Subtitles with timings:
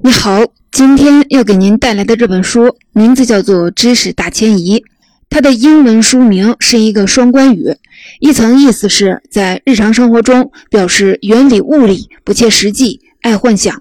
[0.00, 4.78] 你好，今天要给您带来的这本书名字叫做《知识大迁移》，
[5.28, 7.74] 它的英文书名是一个双关语，
[8.20, 13.74] 一层意思是在日常生活中表示原理物理不切实际、爱幻想；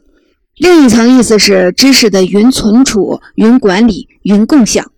[0.56, 4.92] 另一层意思是知识的云存储、云管理、云共享。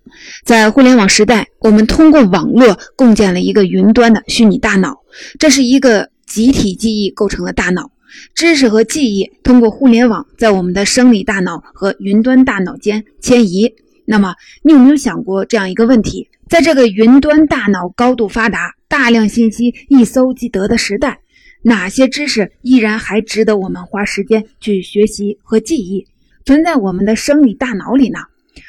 [0.46, 5.00] 在互联网时代，我们通过网络共建了一个云端的虚拟大脑，
[5.38, 7.92] 这是一个集体记忆构成的大脑。
[8.34, 13.74] 知识和记忆通过互联网在我们的生理大脑和云端大脑间迁移。
[14.06, 21.20] 那么，你有没有想过这样一个问题：在这个云端大脑高度发达、大量信息一搜即得的时代，
[21.62, 26.08] 哪些知识依然还值得我们花时间去学习和记忆，
[26.46, 28.20] 存在我们的生理大脑里呢？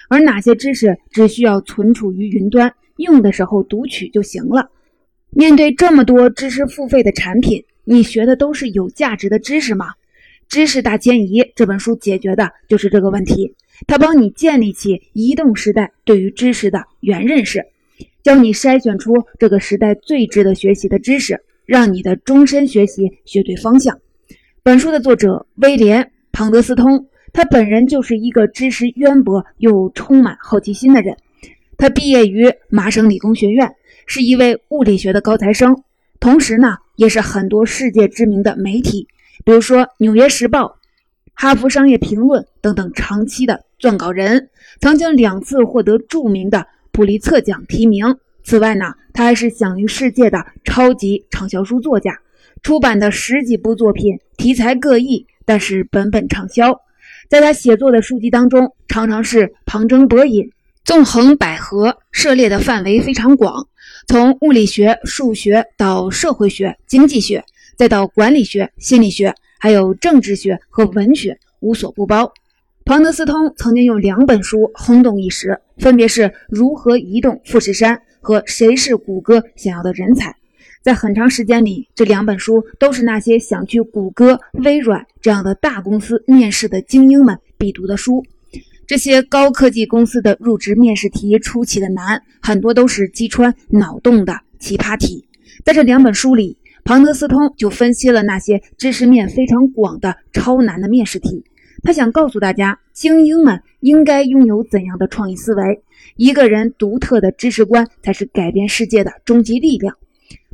[0.08, 4.68] 而哪些知识只需要存储于云端，用的时候读取就行了？
[5.30, 9.86] 面对这么多知识付费的产品，你学的都是有价值的知识吗？
[10.48, 13.54] 《知识大迁移》这本书解决的就是这个问题。
[13.86, 17.64] 它帮你建立起移动时代对于知识的原认识，
[18.22, 23.98] 教你筛选出这个时代最值得学习的知识，让你的终身学习学对方向。
[24.62, 31.16] 本书的作者威廉·庞德斯通，他本人就是一个知识渊博又充满好奇心的人。
[31.78, 33.72] 他毕业于麻省理工学院，
[34.04, 35.82] 是一位物理学的高材生，
[36.18, 36.76] 同时呢。
[37.00, 39.08] 也是很多世界知名的媒体，
[39.42, 40.66] 比如说《纽约时报》
[41.32, 44.50] 《哈佛商业评论》等等长期的撰稿人，
[44.82, 48.18] 曾经两次获得著名的普利策奖提名。
[48.44, 52.18] 此外呢，他还是享誉世界的超级畅销书作家，
[52.62, 56.78] 出版的十几部作品题材各异，但是本本畅销。
[57.30, 60.52] 在他写作的书籍当中，常常是旁征博引。
[60.82, 63.68] 纵横捭阖，涉猎的范围非常广，
[64.10, 67.44] 从物理学、数学到社会学、经济学，
[67.76, 72.32] 再到管理学、心理学，还有政治学和文学，无所不包。
[72.84, 80.30] 庞德斯通曾经用两本书轰动一时，分别是《如何移动富士山》和《谁是谷歌想要的人才》。
[80.82, 88.24] 在很长时间里，这两本书都是那些想去谷歌、微软这样的大公司面试的精英们必读的书。
[88.90, 95.24] 这些高科技公司的入职面试题出奇的难，很多都是击穿脑洞的奇葩题。
[95.64, 101.44] 在这两本书里，庞德斯通就分析了那些知识面非常广的超难的面试题。
[101.84, 105.84] 他想告诉大家，精英们应该拥有怎样的创意思维，
[106.16, 109.96] 一个人独特的知识观才是改变世界的终极力量。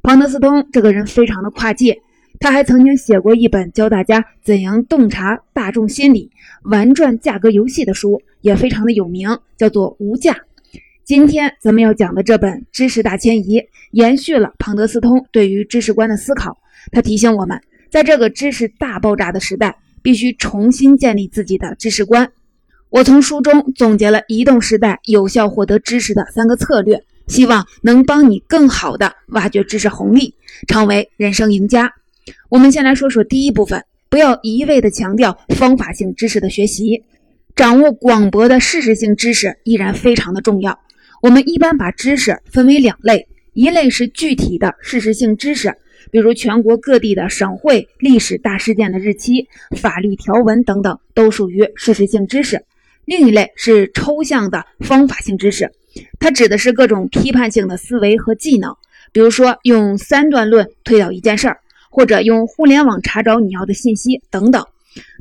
[0.02, 2.02] 庞德斯通这个人非常的跨界。
[2.38, 6.30] 他还曾经写过一本教大家怎样洞察大众心理、
[6.66, 10.32] 玩转价格游戏的书，也非常的有名，叫做《无价》。
[11.04, 13.60] 今天咱们要讲的这本《知识大迁移》，
[13.92, 16.58] 延续了庞德斯通对于知识观的思考。
[16.90, 22.28] 他提醒我们，在这个知识大爆炸的时代，必须重新建立自己的知识观。
[22.90, 30.34] 我从书中总结了移动时代有效获得知识的三个策略，希望能帮你更好的挖掘知识红利，
[30.66, 31.92] 成为人生赢家。
[32.48, 37.04] 我们先来说说第一部分，不要一味的强调方法性知识的学习，
[37.54, 40.78] 掌握广博的事实性知识依然非常的重要。
[41.22, 45.74] 我们一般把知识分为两类，一类是具体的事实性知识，
[46.10, 52.58] 比如全国各地的省会、历史大事件的日期、法律条文等等，都属于事实性知识；
[53.06, 55.72] 另一类是抽象的方法性知识，
[56.20, 58.76] 它指的是各种批判性的思维和技能，
[59.12, 61.58] 比如说用三段论推导一件事儿。
[61.90, 64.64] 或者用互联网查找你要的信息等等。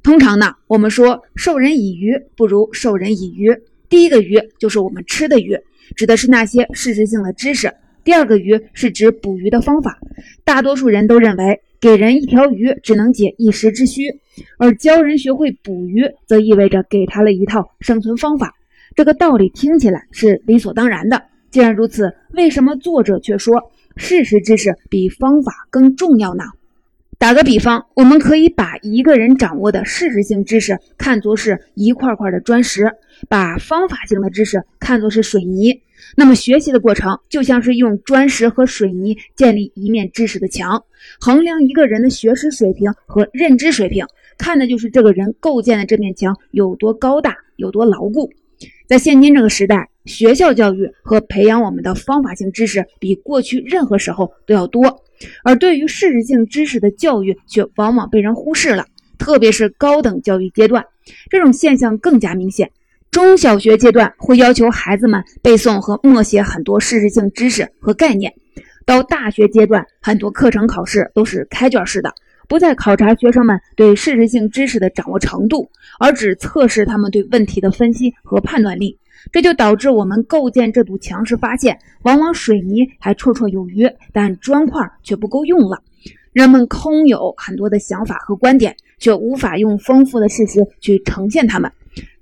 [0.04, 3.56] 通常呢，我们说授人以鱼不如授人以渔。
[3.90, 5.58] 第一个鱼就是我们吃的鱼，
[5.96, 7.70] 指的是那些事实性的知识；
[8.04, 9.98] 第二个鱼是指捕鱼的方法。
[10.44, 14.04] 大多数人都认为给人一条鱼只能解一时之需，
[14.58, 18.54] 而教人学会捕鱼则意味着给他了一套生存方法。
[18.96, 21.22] 这个道理听起来是理所当然的。
[21.52, 23.62] 既然如此，为什么作者却说
[23.96, 26.44] 事实知识比方法更重要呢？
[27.18, 32.92] 打个比方，我们可以把一个人掌握的事实性知识看作是一块块的砖石，
[33.30, 35.82] 把方法性的知识看作是水泥。
[36.18, 40.84] 那么学习的过程就像是用砖石和水泥建立一面知识的墙，
[41.20, 44.06] 衡量一个人的学识水平和认知水平，
[44.38, 48.30] 看的就是这个人构建的这面墙有多高大、有多牢固。
[48.88, 55.04] 在现今这个时代，学校教育和培养我们的方法性知识比过去任何时候都要多。
[55.44, 58.86] 而对于事实性知识的教育却往往被人忽视了，
[59.18, 60.86] 特别是高等教育阶段，
[61.30, 62.70] 这种现象更加明显。
[63.12, 68.34] 中小学阶段会要求孩子们背诵和默写很多事实性知识和概念，
[68.86, 72.14] 到大学阶段，很多课程考试都是开卷式的，
[72.50, 79.00] 不再考察学生们对事实性知识的掌握程度，而只测试他们对问题的分析和判断力。
[79.32, 85.82] 这就导致我们构建这堵墙时发现，往往水泥还绰绰有余，但砖块却不够用了。
[86.32, 91.72] 人们空有很多的想法和观点，却无法用丰富的事实去呈现它们。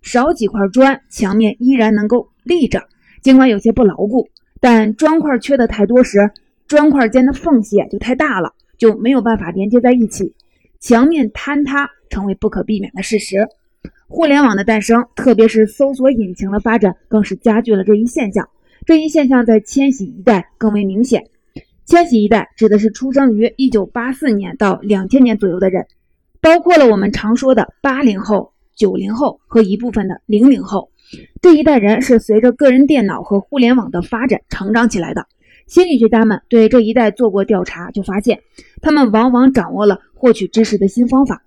[0.02, 2.84] 少几块砖，墙面依然能够立着，
[3.22, 4.28] 尽管有些不牢固。
[4.60, 6.32] 但砖块缺的太多时，
[6.68, 10.34] 砖块间的缝隙就太大了，就没有办法连接在一起，
[10.80, 13.48] 墙面坍塌成为不可避免的事实。
[14.14, 18.48] 互联网的诞生，特别是搜索引擎的发展，更是加剧了这一现象。
[18.86, 21.24] 这一现象在千禧一代更为明显。
[21.88, 25.88] 千禧一代指的是出生于1984年到2000年左右的人，
[26.42, 30.92] 包括了我们常说的80后、90后和一部分的00后。
[31.42, 35.26] 这一代人是随着个人电脑和互联网的发展成长起来的。
[35.66, 38.40] 心理学家们对这一代做过调查，就发现
[38.80, 41.42] 他们往往掌握了获取知识的新方法，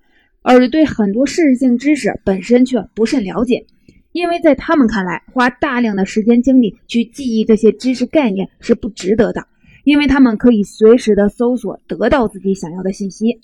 [0.48, 3.66] 而对很多事实性知识本身却不甚了解，
[4.12, 9.44] 因为在他们看来，花大量的时间精力去记忆这些知识概念是不值得的。
[9.82, 13.40] 因为他们可以随时的搜索得到自己想要的信息。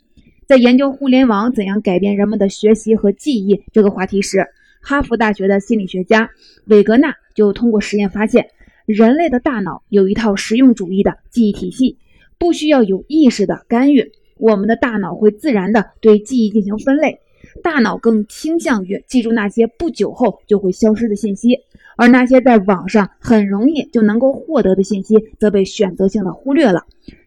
[0.47, 4.47] 在研究互联网怎样改变人们的学习和记忆这个话题时，
[4.81, 6.31] 哈佛大学的心理学家
[6.67, 8.47] 韦格纳就通过实验发现，
[8.87, 11.99] 人类的大脑有一套实用主义的记忆体系，
[12.39, 17.19] 不需要有意识的干预，我们的大脑会自然的对记忆进行分类。
[17.63, 21.59] 大脑更倾向于记住那些不久后就会消失的信息。
[21.97, 26.83] 而那些在网上很容易就能够获得的信息，则被选择性的忽略了。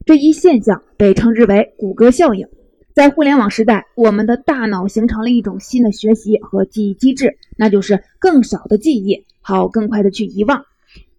[0.05, 2.47] 这一现象被称之为“谷歌效应”。
[2.93, 10.63] 在互联网时代，我们的大脑形成了一种新的学习和记忆机制，那就是更少的记忆，好更快的去遗忘。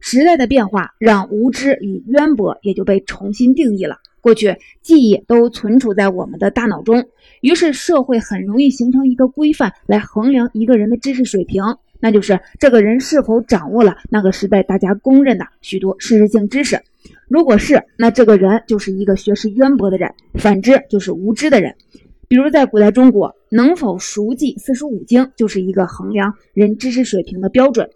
[0.01, 3.99] 时代的变化让无知与渊博也就被重新定义了。
[4.27, 7.07] 过去，记忆都存储在我们的大脑中，
[7.43, 11.63] 于是社会很容易形成一个规范来衡量一个人的知识水平。
[12.01, 16.81] 那就是这个人是否掌握了那个时代大家公认的许多事实性知识。
[17.29, 21.73] 如果是，那这个人就是一个学识渊博的人；反之，就是无知的人。
[22.27, 27.89] 比如在古代中国，能否熟记四书五经就是一个衡量人知识水平的标准。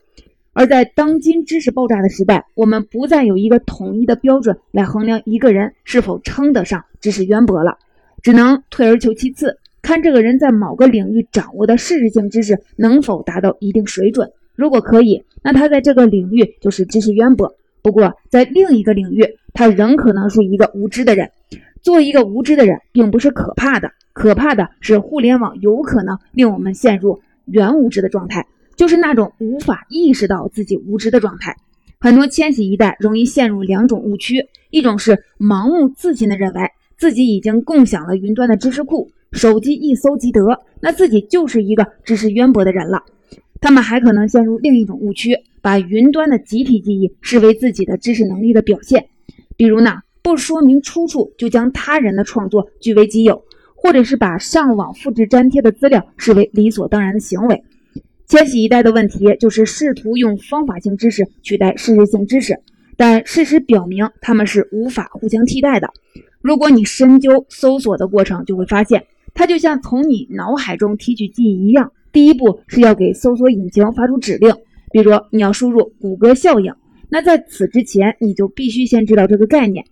[0.52, 7.78] 而在当今知识爆炸的时代，我们不再有一个统一的标准来衡量一个人是否称得上知识渊博了，
[8.22, 9.58] 只能退而求其次。
[9.82, 17.54] 看这个人在某个领域掌握的事实性知识能否达到一定水准，如果可以，那他在这个领域就是知识渊博。
[17.80, 19.24] 不过，在另一个领域，
[19.54, 21.30] 他仍可能是一个无知的人。
[21.80, 28.46] 做一个无知的人，并不是可怕的，可怕的是互联网有可能令我们陷入原无知的状态，
[28.80, 31.54] 就是那种无法意识到自己无知的状态。
[31.98, 36.62] 很多千禧一代容易陷入两种误区：一种是盲目自信的认为
[36.96, 39.10] 自己已经共享了云端的知识库。
[39.32, 40.40] 手机一搜即得，
[40.80, 43.02] 那自己就是一个知识渊博的人了。
[43.60, 49.08] 他们还可能陷入另一种误区，把云端的集体记忆视为自己的知识能力的表现。
[49.58, 53.44] 比如呢，不说明出处就将他人的创作据为己有，
[53.74, 57.62] 或者是把上网复制粘贴的资料视为理所当然的行为。
[58.30, 62.56] 千禧一代的问题就是试图用方法性知识取代事实性知识，
[62.96, 65.90] 但事实表明他们是无法互相替代的。
[66.40, 69.04] 如果你深究搜索的过程，就会发现。
[69.34, 74.54] 它就像从你脑海中提取记忆一样，第一步是要给搜索引擎发出指令，
[74.92, 76.72] 比如你要输入“谷歌效应”，
[77.10, 79.84] 那在此之前，你就必须先知道这个概念，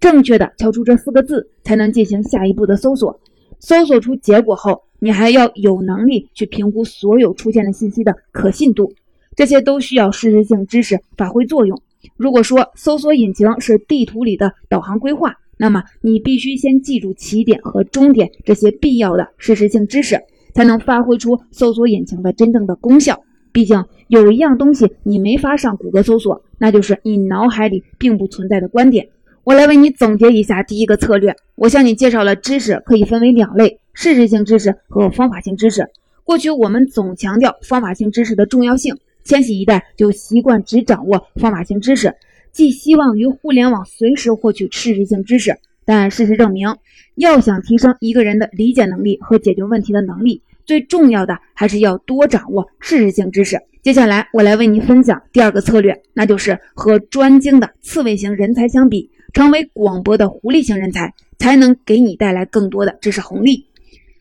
[0.00, 3.18] 正确的敲出这四个字，才能进行下一步的搜索。
[3.58, 8.92] 搜索出结果后，你还要有能力去评估所有出现的信息的可信度，
[9.34, 11.80] 这些都需要事实性知识发挥作用。
[12.16, 20.20] 如果说搜索引擎是地图里的导航规划，那么你必须先记住起点和终点这些必要的事实性知识，
[20.54, 23.22] 才能发挥出搜索引擎的真正的功效。
[23.52, 29.08] 毕竟有一样东西你没法上谷歌搜索，那就是你脑海里并不存在的观点。
[29.46, 31.32] 我来为你总结一下第一个策略。
[31.54, 35.86] 我向你介绍了知识可以分为两类：事实性知识和方法性知识。
[36.24, 42.12] 过去我们总强调方法性知识的重要性，千禧一代就习惯只掌握方法性知识。
[42.50, 46.66] 寄希望于互联网随时获取事实性知识，但事实证明，
[47.14, 53.60] 要想提升一个人的理解能力和解决问题的能力，最重要的还是要多掌握事实性知识。
[53.80, 63.66] 接下来，我来为您分享第二个策略，那就是和专精的刺猬型人才相比，成为广博的狐狸型人才，才能给你带来更多的知识红利。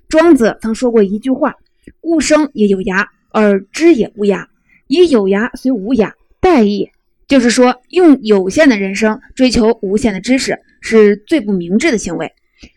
[0.10, 1.55] 庄子曾说过一句话
[2.03, 4.45] ：“物生也有涯，而知也无涯。
[4.88, 6.89] 以有涯虽无涯，殆矣。”
[7.29, 12.34] 就是说，用有限的人生追求无限的知识，是最不明智的行为。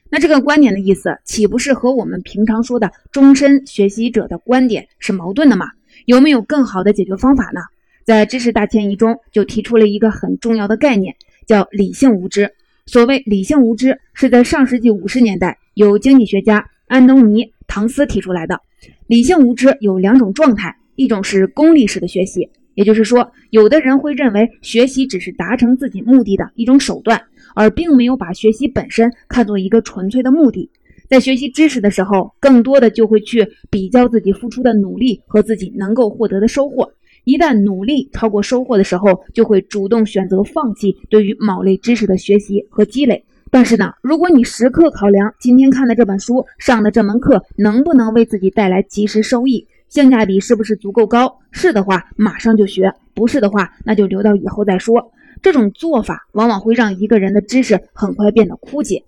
[0.09, 5.67] 那这个观点的意思，岂不是和我们平常说的终身学习者的观点是矛盾的吗？
[6.07, 7.63] 有没有更好的解决方法呢？
[8.05, 11.17] 在知识大迁移中，就提出了一个很重要的概念，
[11.49, 12.49] 叫理性无知。
[12.87, 18.61] 所谓理性无知，是在上世纪五十年代由经济学家安东尼·唐斯提出来的。
[19.09, 27.21] 理性无知有两种状态，一种是功利式的学习，也就是说，有的人会认为学习只是达成自己目的的一种手段。
[27.55, 30.71] 而并没有把学习本身看作一个纯粹的目的，
[31.09, 36.93] 在学习知识的时候，更多的就会去比较自己付出的努力和自己能够获得的收获。
[37.25, 43.25] 一旦努力超过收获的时候，就会主动选择放弃对于某类知识的学习和积累。
[43.51, 51.39] 但是呢，如果你时刻考量今天看的这本书、上的这门课能不能为自己带来及时收益，性价比是不是足够高？
[51.51, 55.13] 是的话，马上就学；不是的话，那就留到以后再说。
[55.41, 59.03] 这种做法往往会让一个人的知识很快变得枯竭。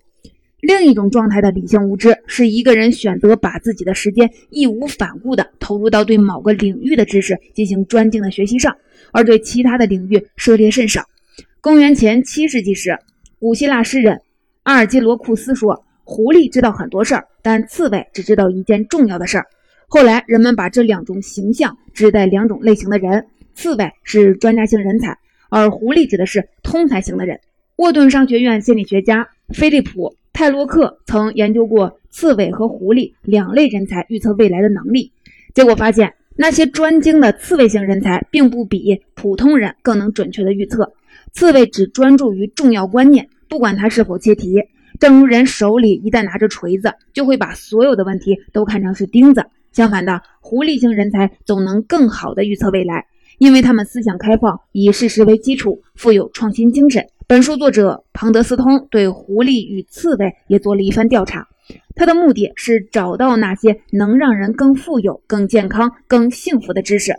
[0.61, 8.75] 另一种状态的理性无知，是一个人选择把自己的时间义无反顾地投入到对某个领域的知识进行专精的学习上，
[9.11, 11.03] 而对其他的领域涉猎甚少。
[11.59, 12.97] 公元前七世纪时，
[13.39, 14.21] 古希腊诗人
[14.63, 19.45] 阿尔基罗库斯说：“狐狸知道很多事儿，但刺猬只知道一件重要的事儿。”
[19.89, 23.25] 后来人们把这两种形象指代两种类型的人：
[23.55, 25.17] 刺猬是专家型人才。
[25.49, 27.39] 而狐狸指的是通才型的人。
[27.75, 35.11] 沃顿商学院心理学家菲利普·泰洛克曾研究过刺猬和狐狸两类人才预测未来的能力，
[35.53, 40.93] 结果发现，那些专精的刺猬型人才并不比普通人更能准确的预测。
[41.33, 44.55] 刺猬只专注于重要观念，不管它是否切题。
[44.99, 49.45] 正如人手里一旦拿着锤子，就会把所有的问题都看成是钉子。
[49.71, 53.05] 相反的，狐狸型人才总能更好的预测未来。
[53.41, 57.07] 因为他们思想开放，以事实为基础，富有创新精神。
[57.25, 61.47] 本书作者庞德斯通对狐狸与刺猬也做了一番调查，
[61.95, 67.15] 他的目的是找到那些能让人更富有、更健康、更幸福的知识。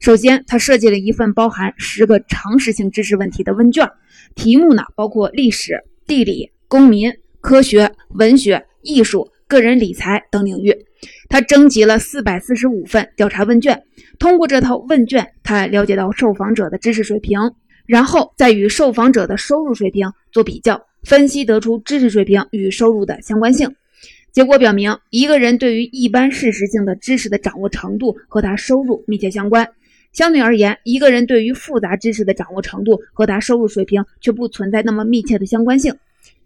[0.00, 3.88] 首先，他设计了一份包含十个常识性知识问题的问卷，
[4.34, 10.72] 题目呢包括历史、地理、公民、科学、文学、艺术、个人理财等领域。
[11.28, 13.82] 他征集了四百四十五份调查问卷，
[14.18, 17.38] 通过这套问卷，他了解到受访者的知识水平，
[17.84, 23.74] 然后再与受访者的收入水平做比较，分析得出知识水平与收入的相关性。
[24.30, 29.64] 结果表明，一个人对于一般事实性的知识的掌握程度和他收入密切相关；
[30.12, 35.92] 相对而言，一个人对于复杂知识的掌握程度和他收入水平却不存在那么密切的相关性。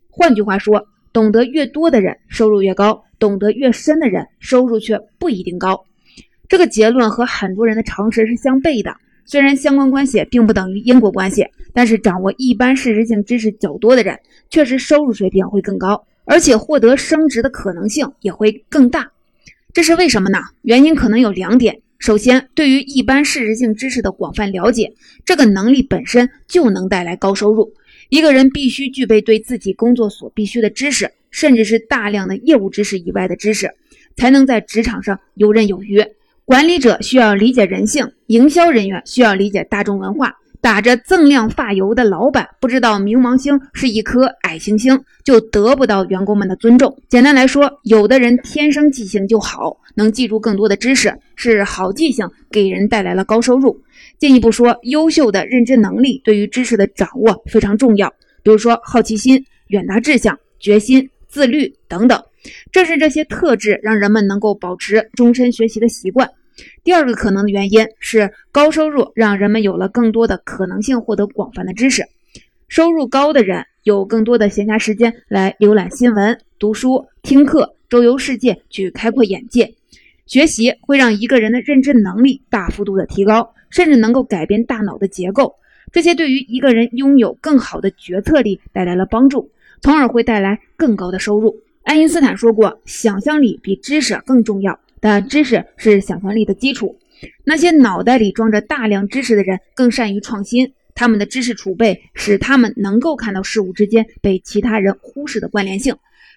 [0.09, 3.05] 换句话说，懂得越多的人，收入越高。
[3.21, 5.85] 懂得越深的人，收入却不一定高。
[6.49, 8.95] 这个结论和很多人的常识是相悖的。
[9.25, 14.19] 虽然相关关系并不等于因果关系，但是掌握一般事实性知识较多的人，
[14.51, 19.09] 确实收入水平会更高，而且获得升职的可能性也会更大。
[19.73, 20.39] 这是为什么呢？
[20.63, 21.81] 原因可能有两点。
[22.01, 24.93] 首先，对于一般事实性知识的广泛了解，
[25.25, 27.73] 这个能力本身就能带来高收入。
[28.15, 31.11] 一个人必须具备对自己工作所必须的知识。
[31.33, 33.69] 甚至是大量的业务知识以外的知识，
[34.17, 36.01] 才能在职场上游刃有余。
[36.45, 40.33] 管理者需要理解人性，营销人员需要理解大众文化。
[40.61, 46.97] 打着锃亮发油的老板不知道冥王星是一颗矮行星，就得不到员工们的尊重。
[47.09, 53.83] 简单来说，有的人天生记性就好，能记住更多的知识，是好记性给人带来了高收入。
[54.19, 58.09] 进一步说，优秀的认知能力对于知识的掌握非常重要。
[58.43, 61.09] 比如说，好奇心、远大志向、决心。
[61.27, 62.23] 自律等等，
[62.71, 66.31] 正是这些特质让人们能够保持终身学习的习惯。
[66.85, 72.05] 第二个可能的原因是高收入让人们有了更多的可能性获得广泛的知识。
[72.69, 79.75] 收入高的人有更多的闲暇时间来浏览新闻、读书、听课、周游世界，去开阔眼界。
[80.27, 85.55] 学习会让一个人的认知能力大幅度的提高，甚至能够改变大脑的结构。
[85.93, 89.51] 这些对于一个人拥有更好的决策力带来了帮助。
[89.83, 91.61] 从而会带来更高的收入。
[91.83, 96.99] 爱因斯坦说过：“想象力比知识更重要，但知识是想象力的基础。”
[97.45, 105.95] 那些脑袋里装着大量知识的人更善于创新，他们的知识储备使他们能够看到事物之间被其他人忽视的关联性，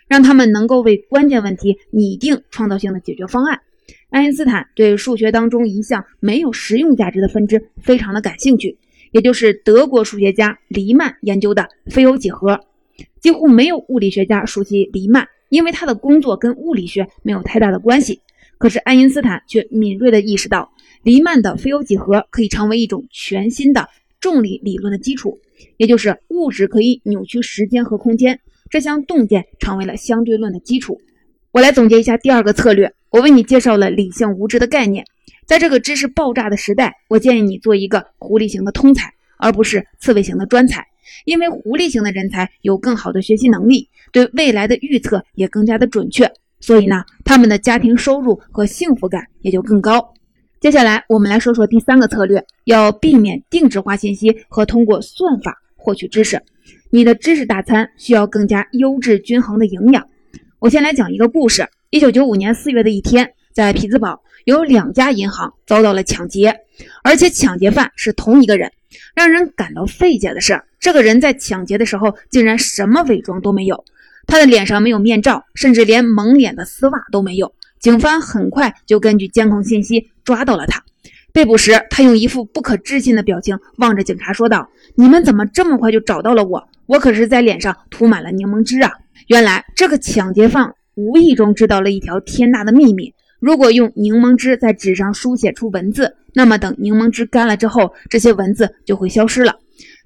[0.10, 3.62] 让他们能够为关键问题拟定创造性的解决方案。
[4.10, 8.78] 爱因斯坦对数学当中一项没有实用价值的分支非常的感兴趣，
[9.12, 12.60] 也就是德国数学家黎曼研究的非欧几何。
[13.20, 18.22] 几乎没有物理学家熟悉黎曼，因为他的工作跟物理学没有太大的关系。
[18.58, 20.72] 可是爱因斯坦却敏锐地意识到，
[21.04, 23.90] 黎曼的非欧几何可以成为一种全新的
[24.22, 25.38] 重力理论的基础，
[25.76, 28.40] 也就是物质可以扭曲时间和空间。
[28.70, 31.00] 这项洞见成为了相对论的基础。
[31.52, 35.06] 我来总结一下第二个策略，我为你介绍了理性无知的概念。
[35.46, 40.86] 在这个知识爆炸的时代，我建议你做一个狐狸型的通才，而不是刺猬型的专才。
[41.24, 50.14] 因为狐狸型的人才有更好的学习能力，对未来的预测也更加的准确，所以呢，他们的家庭收入和幸福感也就更高。
[50.60, 56.42] 接下来，我们来说说第三个策略，要避免定制化信息和通过算法获取知识。
[56.90, 60.06] 你的知识大餐需要更加优质均衡的营养。
[60.60, 66.62] 我先来讲一个故事：一九九五年四月的一天，在匹兹堡有两家银行遭到了抢劫，
[67.04, 68.72] 而且抢劫犯是同一个人。
[69.14, 73.86] 让人感到费解的是，这个人在抢劫的时候竟然什么伪装都没有，
[74.26, 77.54] 他的脸上没有面罩，甚至连蒙脸的丝袜都没有。
[77.80, 80.84] 警方很快就根据监控信息抓到了他。
[81.32, 86.68] 被捕时，他用一副不可置信的表情望着警察说道：“你们怎么这么快就找到了我？
[86.88, 88.92] 我可是在脸上涂满了柠檬汁啊！”
[89.26, 99.56] 原来，这个抢劫犯无意中知道了一条天大的秘密：如果用柠檬汁在纸上书写出文字，那么等柠檬汁干了之后，这些文字就会消失了。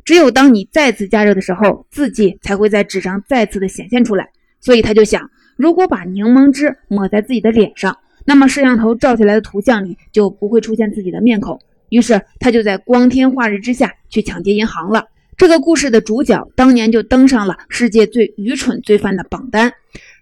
[0.04, 4.30] 只有当你再次加热的时候，字迹才会在纸上再次的显现出来。
[4.60, 5.30] 所以他就想。
[5.58, 11.60] 如果把柠檬汁抹在自己的脸上，那么摄像头照下来的图像里就不会出现自己的面孔。
[11.90, 15.06] 于是他就在光天化日之下去抢劫银行了。
[15.38, 19.72] 这个故事的主角当年就登上了世界最愚蠢罪犯的榜单。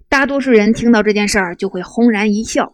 [0.08, 2.74] 大多数人听到这件事儿就会轰然一笑，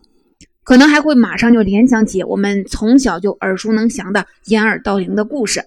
[0.64, 5.62] 可能还会马上就联想起我们从小就耳熟能详的掩耳盗铃的故事。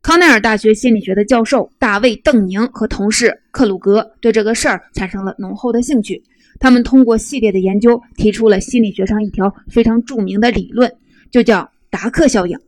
[0.00, 6.22] 康奈尔大学心理学的教授大卫·邓宁和同事克鲁格对这个事儿产生了浓厚的兴趣。
[6.58, 10.90] 他们通过系列的研究，提出了心理学上一条非常著名的理论，
[11.30, 12.58] 就叫达克效应。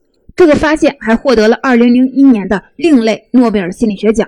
[0.40, 4.26] 这个发现还获得了2001年的另类诺贝尔心理学奖。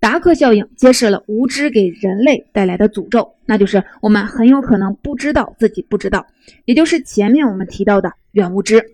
[0.00, 6.26] 达克效应揭示了无知给人类带来的诅咒，那就是我们很有可能不知道自己不知道，
[6.64, 8.84] 也就是前面我们提到的远无知。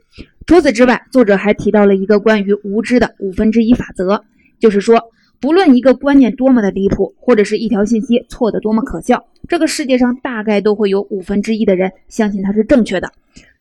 [0.45, 4.23] 除此之外，作者还提到了一个关于无知的五分之一法则，
[4.61, 5.03] 就是说，
[5.41, 13.11] 不论一个观念多么的离谱，或者是一条信息错得多么可笑，这个世界上大概都会有五分之一的人相信它是正确的。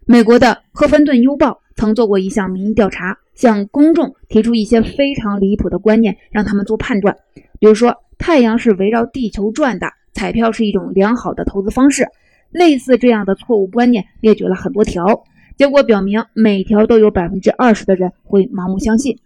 [0.05, 7.17] 美国的《赫芬顿邮报》曾做过一项民意调查，向公众提出一些非常离谱的观念，让他们做判断，
[7.59, 12.07] 比如说太阳是围绕地球转的，彩票是一种良好的投资方式，
[12.51, 15.23] 类似这样的错误观念列举了很多条。
[15.57, 19.17] 结果表明，每条都有百分之二十的人会盲目相信。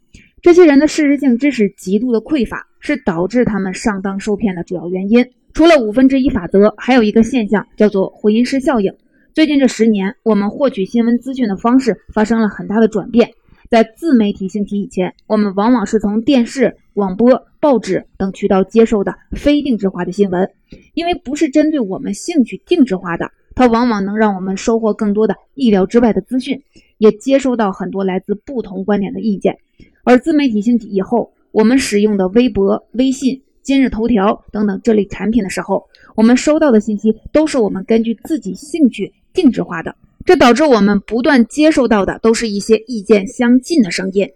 [0.42, 5.30] 这些人的事实性知识极度的匮乏，是导致他们上当受骗的主要原因。
[5.54, 8.94] 除了五分之一法则，还有一个现象叫做回音式效应。
[9.36, 13.32] 最近这十年，我们获取新闻资讯的方式发生了很大的转变。
[13.70, 20.50] 在自媒体兴起以前，我们往往是从电视、广播、报纸等渠道接受的非定制化的新闻，
[20.94, 23.30] 因为不是针对我们兴趣定制化的。
[23.56, 26.58] 它往往能让我们收获更多的意料之外的资讯，
[26.98, 29.58] 也接收到很多来自不同观点的意见。
[30.06, 35.84] 而自媒体兴起以后，我们使用的微博、微信、今日头条等等这类产品的时候，
[36.16, 39.96] 我们收到的信息都是我们根据自己兴趣定制化的，
[40.26, 44.28] 这导致我们不断接受到的都是一些意见相近的声音。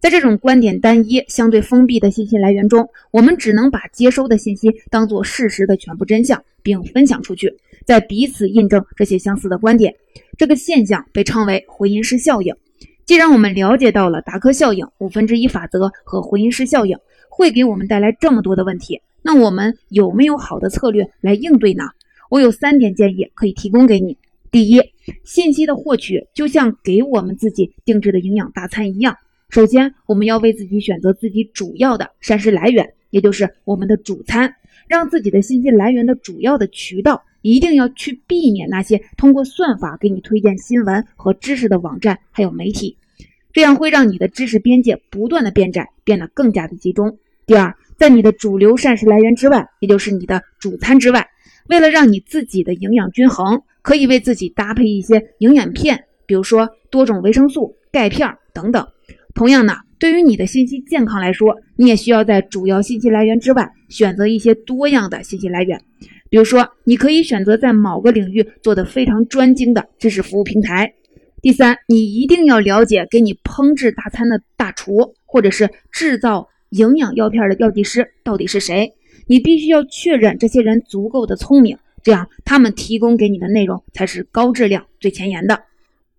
[0.00, 7.54] 在这种观点单一、相对封闭的信息来源中，我们只能把接收的信息当作事实的全部真相，并分享出去。
[7.84, 9.94] 在彼此印证这些相似的观点，
[10.36, 12.54] 这个现象被称为回音式效应。
[13.04, 21.84] 既然我们了解到了达克效应、五分之一法则和回音式效应会给我们带来这么多的问题，那我们有没有好的策略来应对呢？
[22.28, 24.18] 我有三点建议可以提供给你。
[24.50, 24.80] 第一，
[25.24, 29.16] 信息的获取就像给我们自己定制的营养大餐一样。
[29.48, 34.54] 首先，我们要为自己选择自己主要的膳食来源，也就是我们的主餐，
[34.88, 37.22] 让自己的信息来源的主要的渠道。
[37.42, 42.96] 一定要去避免那些通过算法给你推荐新闻和知识的网站，还有媒体，
[43.52, 47.18] 这样会让你的知识边界不断的变窄，变得更加的集中。
[47.46, 51.24] 第二，在你的主流膳食来源之外，也就是你的主餐之外，
[51.68, 55.96] 为了让你自己的营养均衡，可以为自己搭配一些营养片，
[56.26, 58.84] 比如说多种维生素、钙片等等。
[59.32, 65.80] 同样呢，对于你的信息健康来说，你也需要在主要信息来源之外，选择一些多样的信息来源。
[66.28, 70.92] 比如说，你可以选择在某个领域做的非常专精的知识服务平台。
[71.40, 78.94] 第三，你一定要了解给你烹制大餐的大厨，或者是制造营养药片的药剂师到底是谁。
[79.28, 85.64] 你必须要确认这些人足够的聪明，这样他们提供给你的内容才是高质量、最前沿的。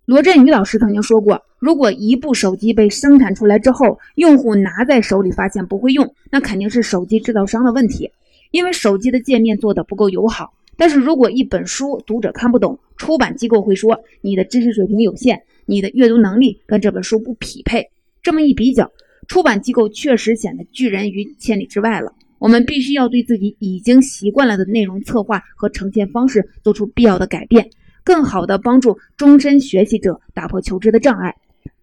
[0.04, 8.12] 罗振宇老师曾经说过，如果一部手机被生产出来之后，用户拿在手里发现不会用，那肯定是手机制造商的问题。
[8.50, 10.52] 因为手机的界面做的不够友好。
[10.76, 17.88] 但是如果一本书读者看不懂，出版机构会说你的知识水平有限，你的阅读能力跟这本书不匹配。
[18.22, 18.92] 这么一比较，
[19.26, 22.12] 出版机构确实显得拒人于千里之外了。
[22.38, 27.68] 我们必须要对自己已经习惯了的内容策划和呈现方式做出必要的改变，
[28.04, 31.34] 更好地帮助终身学习者打破求知的障碍。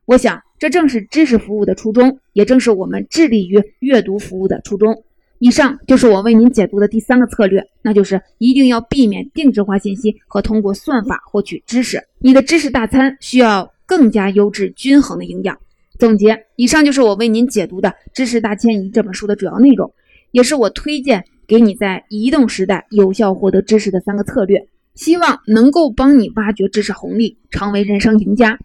[0.05, 5.03] 我想，这正是知识服务的初衷，也正是我们致力于阅读服务的初衷。
[5.39, 12.01] 以上就是我为您解读的第三个策略，那就是一定要避免定制化信息和通过算法获取知识。
[12.19, 15.57] 你的知识大餐需要更加优质、均衡的营养。
[15.99, 19.91] 总结：以上就是我为您解读的《知识大迁移》这本书的主要内容，
[20.35, 28.59] 也是我推荐给你在移动时代有效获得知识的三个策略，希望能够帮你挖掘知识红利，成为人生赢家。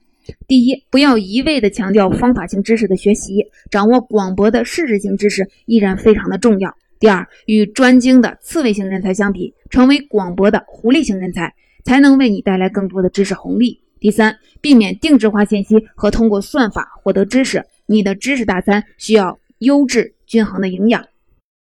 [0.48, 6.74] 第一，不要一味的强调方法性知识的学习，掌握广博的事实性知识依然非常的重要。
[6.98, 11.54] 第二，与专精的刺猬型人才相比，成为广博的狐狸型人才，
[11.84, 13.80] 才能为你带来更多的知识红利。
[14.00, 21.04] 第三，避免定制化信息和通过算法获得知识，你的知识大餐需要优质均衡的营养。